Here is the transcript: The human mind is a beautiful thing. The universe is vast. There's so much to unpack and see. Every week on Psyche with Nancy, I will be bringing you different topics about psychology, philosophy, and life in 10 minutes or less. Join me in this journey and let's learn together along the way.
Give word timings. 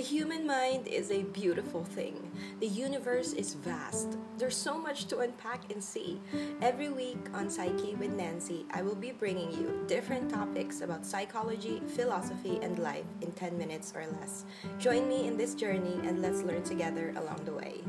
The 0.00 0.06
human 0.06 0.46
mind 0.46 0.86
is 0.86 1.10
a 1.10 1.24
beautiful 1.24 1.84
thing. 1.84 2.32
The 2.60 2.66
universe 2.66 3.34
is 3.34 3.52
vast. 3.52 4.16
There's 4.38 4.56
so 4.56 4.78
much 4.78 5.04
to 5.08 5.18
unpack 5.18 5.70
and 5.70 5.84
see. 5.84 6.18
Every 6.62 6.88
week 6.88 7.18
on 7.34 7.50
Psyche 7.50 7.94
with 7.96 8.08
Nancy, 8.08 8.64
I 8.70 8.80
will 8.80 8.94
be 8.94 9.12
bringing 9.12 9.52
you 9.52 9.84
different 9.88 10.30
topics 10.30 10.80
about 10.80 11.04
psychology, 11.04 11.82
philosophy, 11.86 12.58
and 12.62 12.78
life 12.78 13.04
in 13.20 13.30
10 13.32 13.58
minutes 13.58 13.92
or 13.94 14.06
less. 14.18 14.46
Join 14.78 15.06
me 15.06 15.26
in 15.26 15.36
this 15.36 15.54
journey 15.54 16.00
and 16.08 16.22
let's 16.22 16.40
learn 16.44 16.62
together 16.62 17.12
along 17.16 17.44
the 17.44 17.52
way. 17.52 17.82